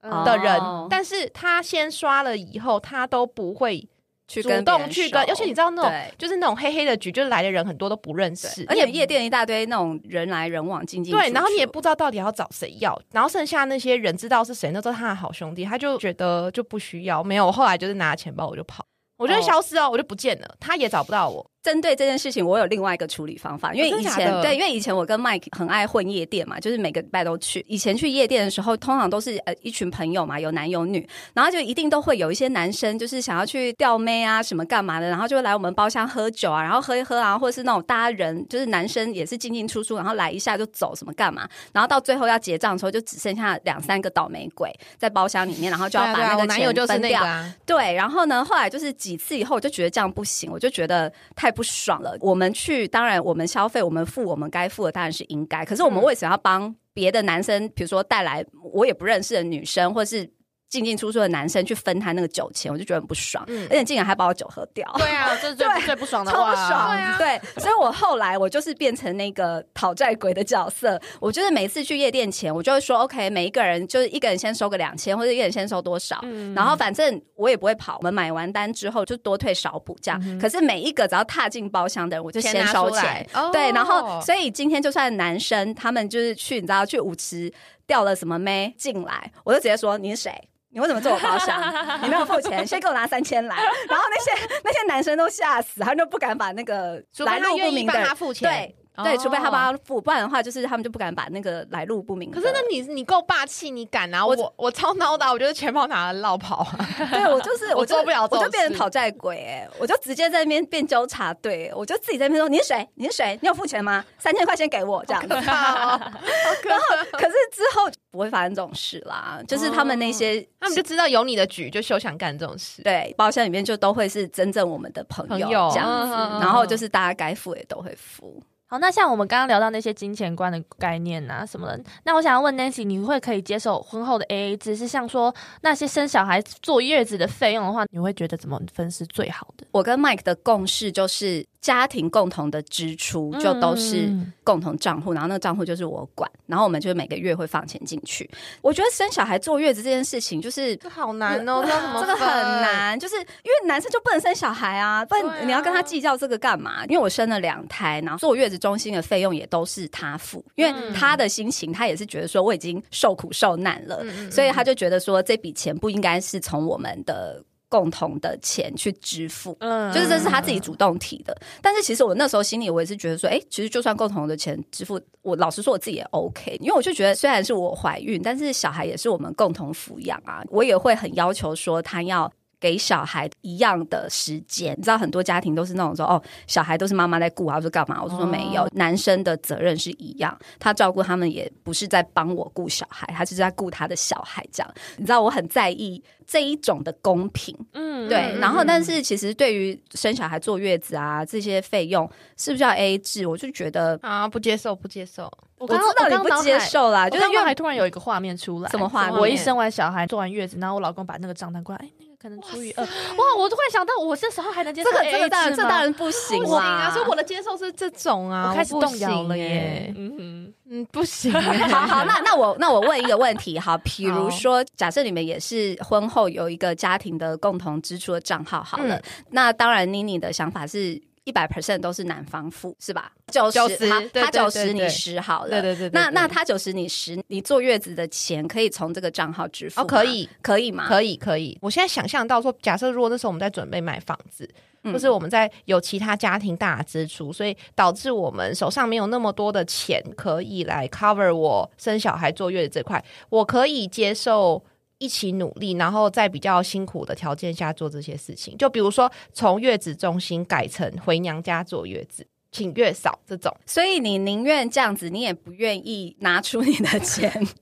[0.00, 0.58] 哦的人，
[0.88, 3.88] 但是他先刷了以后，他都不会主
[4.28, 17.22] 去跟别人动去跟，熟尤其你知道那种就是那种黑黑的局，就是来的人很多都不认识，而且夜店一大堆那种人来人往进进对，然后你也不知道到底要找谁要，然后剩下那些人知道是谁，那都是他的好兄弟，他就觉得就不需要。
[17.22, 18.84] 没有，我后来就是拿钱包我就跑，
[19.18, 21.44] 我就消失哦，我就不见了，他也找不到我。
[21.62, 27.64] 针对这件事情，我有另外一个处理方法，因为以前对，因为以前我跟 Mike 很爱混夜店嘛，就是每个礼拜都去。
[27.68, 47.20] 以前去夜店的时候，通常都是呃一群朋友嘛，有男有女，然后就一定都会有一些男生，就是想要去钓妹啊什么干嘛的，然后就会来我们包厢喝酒啊，然后喝一喝啊，或者是那种大家人就是男生也是进进出出，然后来一下就走什么干嘛，然后到最后要结账的时候，就只剩下两三个倒霉鬼在包厢里面，然后就要把那个钱友就是那分掉。
[47.20, 52.16] 个啊，对，然后呢，后来就是几次以后，我就觉得这样不行，我就觉得太不爽了。
[52.20, 55.64] 我们去，当然我们消费，我们付我们该付的，当然是应该。
[55.64, 60.28] 可是我们嗯为什么要帮别的男生，比如说带来我也不认识的女生，或是
[60.72, 64.90] 进进出出的男生去分他那个酒钱，我就觉得很不爽，嗯而且竟然还把我酒喝掉。
[64.96, 70.98] 对啊， 这是最最不爽的超话，不爽，对啊对，所以我后来我就是变成那个讨债鬼的角色。
[71.20, 77.98] 我就是每次去夜店前，我就会说，OK，每一个人就是一个人先收个两千，或者一个人先收多少，嗯然后反正我也不会跑。
[77.98, 80.38] 我们买完单之后就多退少补这样。
[80.40, 83.26] 可是每一个只要踏进包厢的人，我就先收钱出来。
[83.34, 87.52] 哦对，然后所以今天就算男生他们就是去，你知道去舞池
[87.86, 90.48] 掉了什么妹进来，我就直接说你是谁？
[90.72, 91.60] 你为什么坐我包厢？
[92.02, 93.54] 你没有付钱，先给我拿三千来。
[93.88, 94.30] 然后那些
[94.64, 98.76] 那些男生都吓死，他们就不敢把那个来路不明的付钱对。
[98.96, 102.30] 对，哦除非他帮他付，不然的话，就是他们就不敢把那个来路不明。
[102.30, 104.26] 可是那你你够霸气，你敢啊！
[104.26, 106.78] 我我我超孬的啊，我就是钱包拿了绕跑啊。
[107.10, 112.88] 对我就是我就做不了我就变成事讨债鬼哎、我就直接在那边变纠察队，我就自己在那边说你是谁？
[112.94, 113.38] 你是谁？
[113.40, 114.04] 你有付钱吗？
[114.18, 115.34] 三千块钱给我这样子。
[115.34, 120.46] 哦然后可是之后不会发生这种事啦，就是他们那些。
[120.60, 122.82] 他们就知道有你的局，就休想干这种事。
[122.82, 128.40] 对，包厢里面就都会是真正我们的朋友朋友这样子，嗯嗯嗯然后就是大家该付也都会付。
[128.72, 134.74] 好，那像我们刚刚聊到那些金钱观的概念啊什么的，那我想要问 Nancy，你会可以接受婚后的 AA 制？
[134.74, 139.66] 是像说那些生小孩坐月子的费用的话，你会觉得怎么分是最好的？
[139.72, 148.28] 我跟 Mike 的共识就是，家庭共同的支出就都是嗯共同账户，然后那个账户就是我管，然后我们就每个月会放钱进去。
[148.60, 151.62] 我觉得生小孩坐月子这件事情，就是这好难哦，
[152.00, 152.62] 这个很分。
[152.62, 156.84] 难，就是因为男生就不能生小孩啊，不然你要跟他计较这个干嘛？
[156.86, 167.40] 因为我生了两胎，然后坐月子中心的费用也都是他付，因为嗯他的心情，他也是觉得说我已经受苦受难了，所以他就觉得说这笔钱不应该是从我们的。
[167.72, 171.34] 共同的钱去支付，嗯就是这是他自己主动提的。
[171.62, 182.30] 但是其实我那时候心里我也是觉得说，哎、其实就算共同的钱支付，我老实说我自己也 OK，因为我就觉得虽然是我怀孕，但是小孩也是我们共同抚养啊，我也会很要求说他要。
[182.62, 188.00] 给小孩一样的时间，你知道很多家庭都是那种说哦，小孩都是妈妈在顾啊，我说干嘛？
[188.00, 194.74] 我就说没有，男生的责任是一样，他照顾他们也不是在帮我顾小孩，他是在顾他的小孩这样。
[194.96, 203.26] 你知道我很在意这一种的公平，嗯对，然后但是其实对于生小孩坐月子啊这些费用，是不是要 A A 制？
[203.26, 205.28] 我就觉得啊，不接受，不接受。
[205.58, 211.88] 我我知道你不接，受啦，就就是是因为还突然有一个画面出来，什么画面我一生完小孩，做完月子，然后我老公把那个账单过来，
[212.22, 213.36] 可能除以二，哇！
[213.36, 219.94] 我突然想到，我这时候还能接受这个这个当然这当然不行不行啊，啦，所以我的接受是这种啊，我开始动摇了耶耶。。
[219.96, 221.32] 嗯哼，嗯，不行。
[221.34, 233.12] 好好，那那我那我问一个问题，好，比如说，假设你们也是婚后有一个家庭的共同支出的账号，好了，嗯那当然妮妮的想法是一百 percent 都是男方付，是吧？
[233.28, 240.86] 九十，他九十，你十好了，对对对那那他九十你十，你坐月子的钱可以从这个账号支付哦，可，以，可以吗？
[240.88, 241.56] 可以，可以。
[241.60, 244.48] 我现在想象到说，假设如果那时候我们在准备买房子，
[244.82, 254.62] 嗯或是我们在有其他家庭大支出，所以导致我们手上没有那么多的钱可以来 cover 我生小孩坐月子这块，我可以接受。
[255.02, 263.52] 一起努力，然后在比较辛苦的条件下做这些事情，就比如说从月子中心改成回娘家坐月子，请月嫂这种。
[263.66, 267.30] 所以你宁愿这样子，你也不愿意拿出你的钱。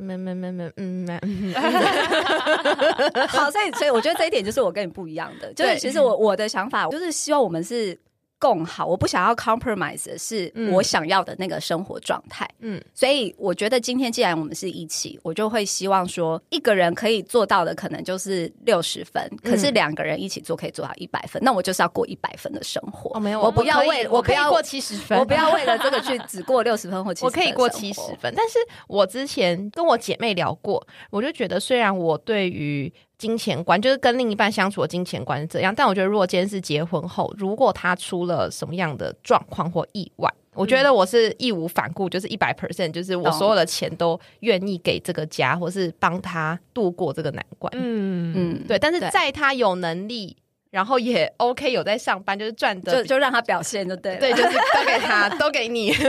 [0.00, 1.52] 没没没没嗯没嗯，
[3.26, 7.98] 好，所以所以我觉得这一点就是我跟你不一样的，就是其实我我的想法就是希望我们是
[8.38, 12.48] 共好，我不想要 compromise 的是嗯我想要的那个生活状态。
[12.60, 21.42] 嗯所以我觉得今天既然我们是一起，我就会希望说，一个人可以做到的可能就是六十分，可是两个人一起做可以做到一百分。
[21.42, 23.10] 那我就是要过一百分的生活。
[23.14, 28.00] 哦，没有，我不要为不要我可以过七十分，我不要为了这个去 只过六十分或七十，我可以过七十。
[28.20, 47.72] 分，但是我之前跟我姐妹聊过，我就觉得虽然我对于金钱观，就是跟另一半相处的金钱观是怎样，但我觉得如果今天是结婚后，如果他出了什么样的状况或意外，我觉得我是义无反顾，就是一百 percent，就是我所有的钱都愿意给这个家，或是帮他度过这个难关。
[47.76, 48.32] 嗯。
[48.36, 50.36] 嗯，对，但是在他有能力，
[50.70, 54.20] 然后也 OK 有在上班，就是赚的就就让他表现就对了。
[54.20, 55.92] 对，就是都给他，都给你。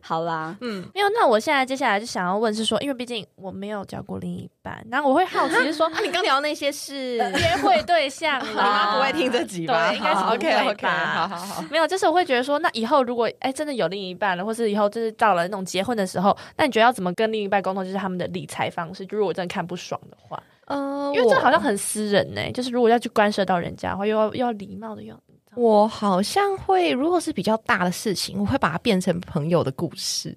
[0.00, 9.90] 好啦，嗯，没有，那我现在接下来就想要问是说，因为毕竟我没有交过另一半，然后我会好奇是说，啊你刚聊那些是约会对象 你，妈不会听这集吧？
[9.90, 11.64] 对，应该是 OK OK，好好好。
[11.68, 17.84] 没有，就是我会觉得说，那以后如果哎真的有另一半了，或是以后就是到了那种结婚的时候，那你觉得要怎么跟另一半沟通？
[17.84, 25.18] 就是他们的理财方式，就如果我真的看不爽的话，呃因为这好像很私人呢、就是如果要去干涉到人家的话，又要又要礼貌的用。
[25.54, 30.36] 我好像会，如果是比较大的事情，我会把它变成朋友的故事。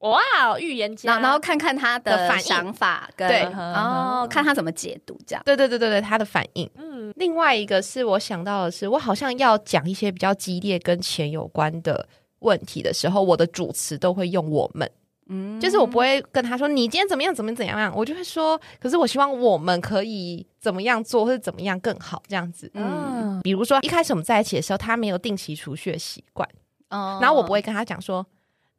[0.00, 0.20] 哇，
[0.58, 5.42] 预言家，然后然后看看他的的反应想法跟对哦，看他怎么解读这样。
[5.44, 6.70] 对对对对对，他的反应。
[6.76, 12.06] 嗯，另外一个是我想到的是，我好像要讲一些比较激烈跟钱有关的
[12.40, 14.88] 问题的时候，我的主词都会用我们。
[15.28, 22.70] 嗯就是我不会跟他说你今天怎么样怎么怎样样，我就会说，可是我希望我们可以怎么样做，或者怎么样更好这样子。
[22.74, 26.48] 嗯嗯，比如说一开始我们在一起的时候，他没有定期储蓄的习惯，
[26.90, 28.26] 哦然后我不会跟他讲说。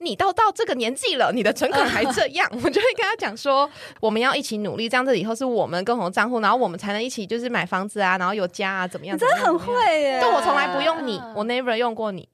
[0.02, 9.14] 你都到这个年纪了，你的存款还这样，我就会跟他讲说，我们要一起努力，这样子以后是我们共同账户，然后我们才能一起就是买房子啊，然后有家啊，怎么样？
[9.14, 9.60] 你真的很。
[9.60, 10.20] 会耶！
[10.22, 12.30] 但，我从来不用你，我 never 用过你，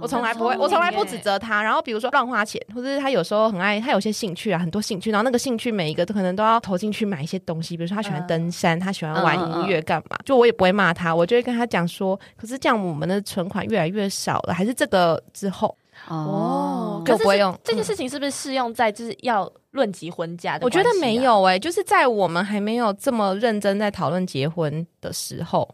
[0.00, 1.62] 我从来不会，我从来不指责他。
[1.62, 10.16] 然后比如说乱花钱，或者是他有时候很爱，他有些兴趣啊，很多兴趣，然后那个兴趣每一个都可能都要投进去买一些东西，比如说他喜欢登山，他喜欢玩音乐，干嘛？
[10.24, 15.74] 就我也不会骂他，我就会跟他讲说，可是这样我们的存款越来越少了，还是这个之后，
[16.08, 21.22] 哦，可不会用这件事情是不是适用在就是要论及婚嫁的、我觉得没。
[21.22, 25.68] 有哎、就是在我们还没有这么认真在讨论结婚的时候，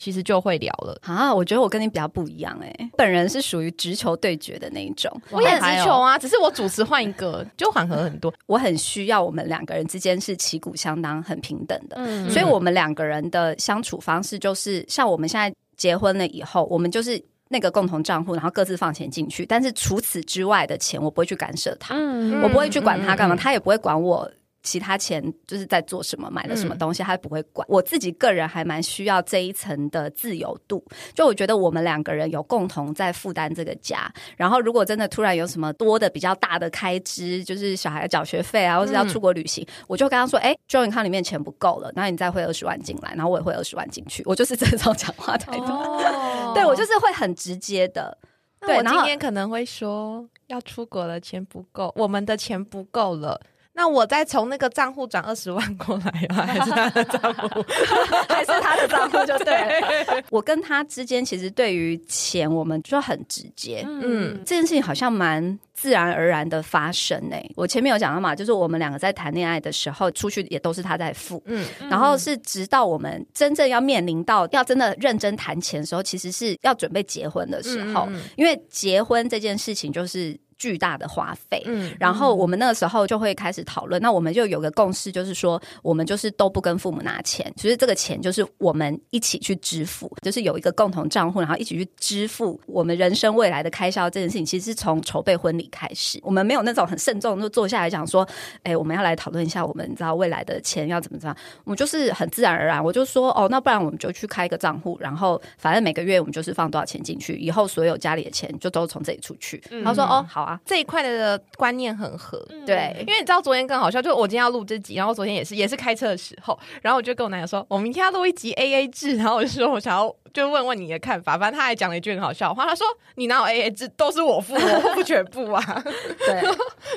[0.00, 0.98] 其实就会聊了。
[1.02, 8.32] 啊，我觉得我跟你比较不一样哎，本人是属于直球对决的那一种，我也直球啊，只是我主持换一个，就缓和很多。
[8.46, 12.30] 我很需要我们两个人之间是旗鼓相当、很平等的，嗯。
[12.30, 22.40] 所以我们两个人的相处方式就是，像我们现在结婚了以后，我们就是那个共同账户，然后各自放钱进去，但是除此之外的钱，我不会去干涉他，嗯。
[22.42, 24.30] 我不会去管他干嘛，他也不会管我。
[24.62, 27.66] 其他钱就是在做什么，买了什么东西，他不会管。
[27.68, 34.12] 我自己个人还蛮需要这一层的自由度，就我觉得我们两个人有共同在负担这个家。
[34.36, 44.22] 然后如果真的突然有什么多的比较大的开支，就是小孩的缴学费啊，或是要出国旅行，我就跟他说：“哎、j o 银行里面钱不够了，然后你再汇二十万进来，然后我也汇二十万进去。
[44.28, 45.72] ”我就是这种讲话态度。
[45.72, 48.16] 哦 对我就是会很直接的。
[48.60, 53.40] 对今天可能会说要出国了，钱不够，我们的钱不够了。
[53.72, 57.64] 那我再从那个账户转二十万过来啊，还是他的账户？
[58.28, 60.22] 还是他的账户就对了。
[60.30, 63.82] 我跟他之间其实对于钱，我们就很直接。
[63.86, 71.40] 嗯嗯，这件事情好像蛮自然而然的发生诶、我前面有讲到嘛，就是我们两个在谈恋爱的时候，出去也都是他在付。
[71.46, 81.60] 嗯，然后是直到我们真正要面临到要真的认真谈钱的时候，其实是要准备结婚的时候，嗯嗯因为结婚这件事情就是巨大的花费。
[81.64, 94.10] 嗯然后我们那个时候就会开始讨论，那我们就有个共识，就是说我们就是都不跟父母拿钱，其实这个钱就是我们一起去支付，就是有一个共同账户，然后一起去支付我们人生未来的开销。
[94.10, 98.28] 这件事情其实是从筹备婚礼开始，我们没有那种很慎重就坐下来讲说，
[98.62, 109.62] 哎，我们要来讨论一下我们你知道未来的钱要怎么怎么样，我们就是很自然而然，我就说哦，那不然我们就去开一个账户，然后反正每个月我们就是放多少钱进去，以后所有家里的钱就都从这里出去。
[109.70, 112.38] 嗯他说哦，好啊，这一块的观念很合。
[112.66, 122.86] 对因为你知道昨天更好笑，就我今天要录这集，然后昨天也是也是开车的时候，然后我就跟我男友说，我明天要录一集 A A 制，然后我就说我想要就问问你的看法，反正他还讲了一句很好笑的话，他说
[123.16, 125.84] 你哪有 A A 制，都是我付，我付全部啊，
[126.26, 126.40] 对。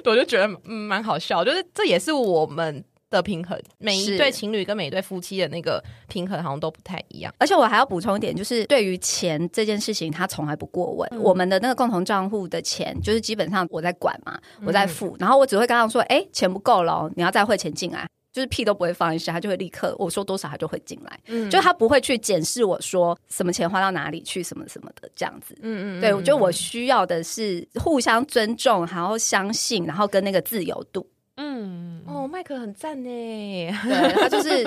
[0.05, 2.83] 我就觉得嗯蛮好笑，就是这也是我们
[3.13, 7.33] 的平衡，每一对情侣跟每一对夫妻的那个平衡好像都不太一样。
[7.37, 11.09] 而且我还要补充一点，就是对于钱这件事情，他从来不过问。
[11.11, 25.55] 嗯我们的那个共同账户的钱，就是基本上我在管嘛，嗯我在付，然后我只会跟他说：“哎、钱不够了哦，你要再汇钱进来。”就是屁都不会放一下，他就会立刻我说多少他就会进来，嗯就他不会去检视我说什么钱花到哪里去，什么什么的这样子。
[25.61, 31.07] 嗯嗯对，我觉得我需要的是互相尊重，然后相信，然后跟那个自由度。
[31.35, 33.09] 嗯，哦，麦克很赞呢。
[33.83, 34.63] 对他就是，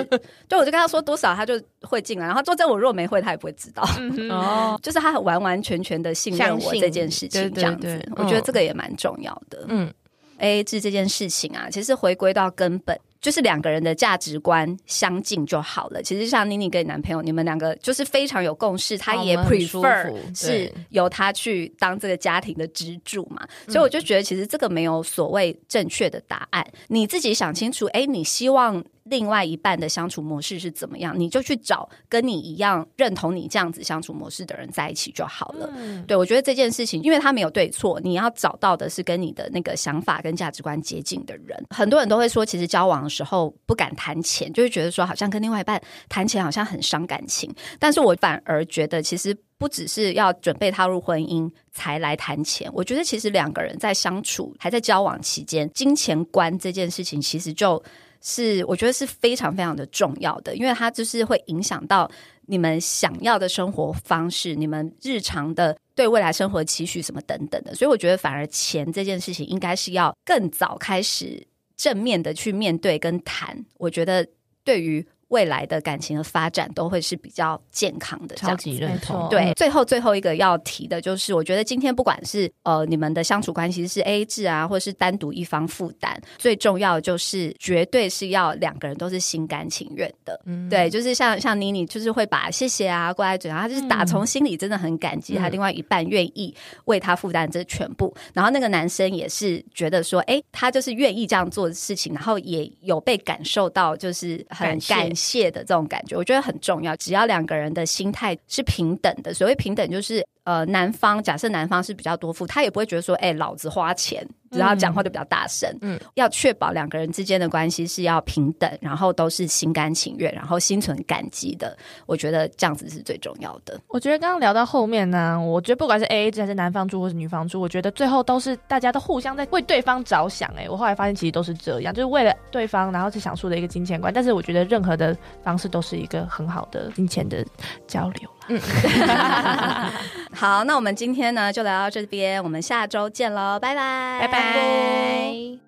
[0.48, 2.26] 对我就跟他说多少，他就会进来。
[2.26, 3.82] 然后做在我如果没会，他也不会知道。
[4.30, 9.64] 哦，就是他很完完全全的信任我这件事情，这样子对，我觉得这个也蛮重要的。
[9.68, 9.92] 嗯
[10.38, 16.00] A A 制这件事情啊，其实回归到根本，就是两个人的价值观相近就好了。
[16.00, 23.44] 其实像妮妮跟你男朋友，你们两个就是非常有共识，他也 prefer 是由他去当这个家庭的支柱嘛。
[23.66, 28.84] 所以我就觉得，其实这个没有所谓正确的答案，你自己想清楚，哎，你希望。
[29.08, 35.70] 另外一半的相处模式是怎么样，你就去找跟你一样认同你这样子相处模式的人在一起就好了。
[36.06, 41.56] 对，我觉得这件事情，因为他没有对错，你要找到的是跟你的那个想法跟价值观接近的人。
[41.70, 47.48] 很多人都会说，其实交往的时候不敢谈钱，就会觉得说好像跟另外一半谈钱好像很伤感情。
[47.78, 57.80] 但是我反而觉得，其实不只是要准备踏入婚姻才来谈钱，我觉得其实两个人在相处还在交往期间，金钱观这件事情其实就。
[58.28, 62.10] 是我觉得是非常非常的重要的，因为它就是会影响到
[62.46, 67.72] 你们想要的生活方式，你们日常的对未来生活期许什么等等的。
[67.72, 71.46] 所以我觉得，反而钱这件事情应该是要更早开始
[71.76, 73.64] 正面的去面对跟谈。
[73.78, 74.26] 我觉得
[74.64, 79.28] 对于未来的感情的发展都会是比较健康的，这超样子级认同。
[79.28, 90.40] 对，最后最后一个要提的就是，我觉得今天不管是呃你们的相处关系是 A A 制啊，或是单独一方负担，最重要的就是绝对是要两个人都是心甘情愿的。
[90.44, 96.54] 嗯对，就是像像妮妮，就是会把谢谢啊挂在嘴上，她就是打从心里真的很感激，她另外一半愿意
[96.86, 98.14] 为她负担这全部。
[98.32, 106.94] 然后那个男生也是觉得说，哎，他就是愿意这样做的事情，然后也有被感受到，就是很感谢的这种感觉，我觉得很重要。
[106.96, 110.24] 只要两个人的心态是平等的，所谓平等就是。
[110.46, 115.68] 呃，男方假设男方是比较多付，他也不会觉得说，哎、老子花钱，然后讲话就比较大声。
[115.82, 121.76] 嗯嗯，要确保两个人之间的关系是要平等，然后都是心甘情愿，然后心存感激的。
[122.06, 123.76] 我觉得这样子是最重要的。
[123.88, 130.48] 我觉得刚刚聊到后面呢，我觉得不管是 A A 制还是男方住或是女方住，我觉得最后都是大家都互相在为对方着想。
[130.56, 134.14] 哎，我后来发现其实都是这样，就是为了对方，然后去想出的一个金钱观。
[134.14, 137.44] 但是我觉得任何的方式都是一个很好的金钱的
[137.88, 138.60] 交流嗯。
[140.32, 145.58] 好，那我们今天呢就聊到这边，我们下周见喽，拜拜，拜拜。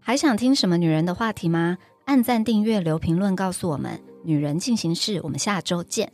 [0.00, 1.78] 还想听什么女人的话题吗？
[2.04, 4.00] 按赞、订阅、留评论，告诉我们。
[4.24, 6.12] 女人进行式，我们下周见。